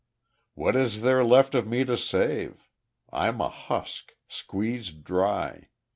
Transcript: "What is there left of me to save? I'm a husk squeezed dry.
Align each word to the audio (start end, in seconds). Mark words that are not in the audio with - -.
"What 0.55 0.75
is 0.75 1.03
there 1.03 1.23
left 1.23 1.53
of 1.53 1.67
me 1.67 1.83
to 1.85 1.95
save? 1.95 2.67
I'm 3.13 3.39
a 3.39 3.49
husk 3.49 4.13
squeezed 4.27 5.03
dry. 5.03 5.69